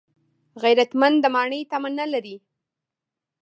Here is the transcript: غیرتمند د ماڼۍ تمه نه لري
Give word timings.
غیرتمند 0.63 1.17
د 1.21 1.25
ماڼۍ 1.35 1.61
تمه 1.71 1.89
نه 1.97 2.05
لري 2.13 2.35